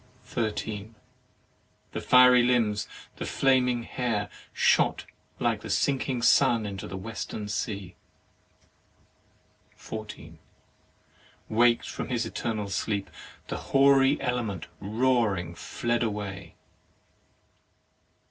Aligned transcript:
13. 0.23 0.95
The 1.91 2.01
fiery 2.01 2.41
limbs, 2.41 2.87
the 3.17 3.25
flaming 3.27 3.83
hair 3.83 4.29
shot 4.51 5.05
like 5.37 5.61
the 5.61 5.69
sinking 5.69 6.23
sun 6.23 6.65
into 6.65 6.87
the 6.87 6.97
Western 6.97 7.47
sea. 7.47 7.93
14. 9.75 10.39
WakM 11.51 11.85
from 11.85 12.09
his 12.09 12.25
eternal 12.25 12.67
sleep, 12.67 13.11
the 13.47 13.57
hoary 13.57 14.19
element 14.19 14.65
roaring 14.79 15.53
fled 15.53 16.01
away. 16.01 16.55